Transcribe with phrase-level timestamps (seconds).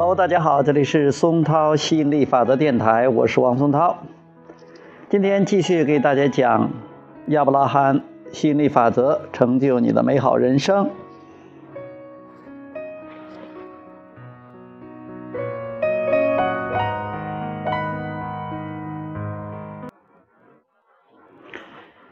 [0.00, 3.98] Hello，大家好，这里是松涛吸引力法则电台，我是王松涛。
[5.10, 6.70] 今天继续给大家讲
[7.26, 10.88] 亚伯拉罕吸引力法则，成就你的美好人生。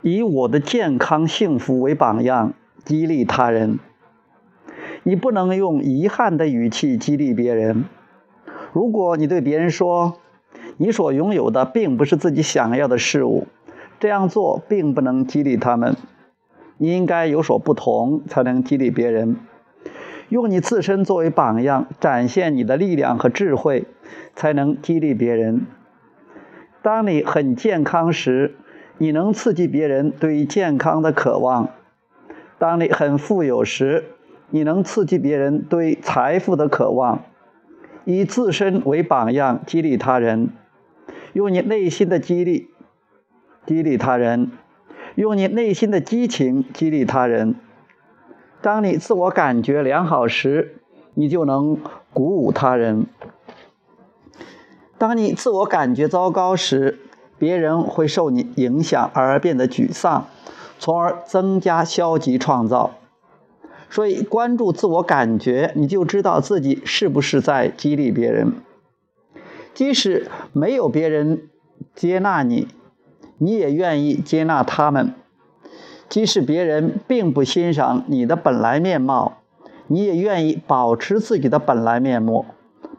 [0.03, 2.53] 以我的健康幸福为榜样，
[2.84, 3.78] 激励他人。
[5.09, 7.84] 你不能用遗憾的语气激励别人。
[8.73, 10.19] 如果你对别人说，
[10.78, 13.47] 你所拥有的并不是自己想要的事物，
[14.00, 15.95] 这样做并不能激励他们。
[16.77, 19.37] 你应该有所不同，才能激励别人。
[20.28, 23.84] 用你自身作为榜样，展现你的力量和智慧，
[24.34, 25.69] 才能激励别人。
[26.83, 28.56] 当你很健康时，
[28.98, 31.69] 你能刺激别人对健康的渴望；
[32.59, 34.03] 当你很富有时，
[34.50, 37.25] 你能刺激别人对财富的渴望。
[38.05, 40.50] 以自身为榜样，激励他人；
[41.33, 42.70] 用你内心的激励
[43.66, 44.53] 激励他人；
[45.16, 47.56] 用你内心的激情激励他人。
[48.62, 50.77] 当你自我感觉良好时，
[51.14, 51.77] 你就能
[52.12, 53.06] 鼓舞他人；
[54.97, 57.00] 当你自我感觉糟糕时，
[57.38, 60.28] 别人会受你影响而变得沮丧，
[60.78, 62.92] 从而增加消极创造。
[63.89, 68.53] 所以，关注自我感觉，你就知道自己是不是在激励别人。
[69.75, 71.48] 即使没有别人
[71.95, 72.69] 接纳你，
[73.39, 75.15] 你也愿意接纳他们；
[76.09, 79.39] 即使别人并不欣赏你的本来面貌，
[79.87, 82.47] 你也愿意保持自己的本来面目、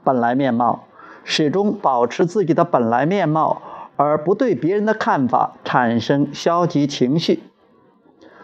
[0.03, 0.85] 本来面貌，
[1.23, 3.61] 始终保持自己的本来面貌。
[3.99, 7.41] 而不对别人的看法产生消极情绪。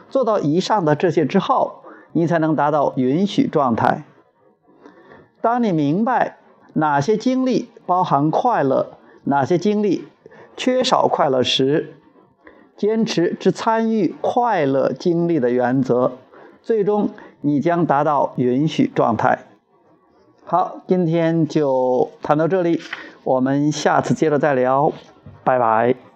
[0.09, 1.82] 做到以上的这些之后，
[2.13, 4.03] 你才能达到允许状态。
[5.41, 6.37] 当你明白
[6.73, 8.93] 哪些经历包含快乐，
[9.25, 10.07] 哪些经历
[10.55, 11.95] 缺少快乐时，
[12.77, 16.13] 坚持只参与快乐经历的原则，
[16.61, 17.09] 最终
[17.41, 19.39] 你将达到允许状态。
[20.45, 22.81] 好，今天就谈到这里，
[23.23, 24.91] 我们下次接着再聊。
[25.43, 26.12] 拜拜。